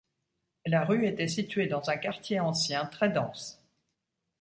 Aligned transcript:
La 0.65 0.83
rue 0.83 1.05
était 1.05 1.27
située 1.27 1.67
dans 1.67 1.91
un 1.91 1.95
quartier 1.97 2.39
ancien 2.39 2.87
très 2.87 3.11
dense. 3.11 3.61